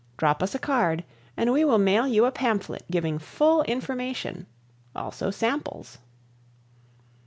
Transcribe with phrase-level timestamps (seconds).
[0.17, 1.03] Drop us a card
[1.37, 4.47] and we will mail you pamphlet giving full information,
[4.95, 5.99] also samples.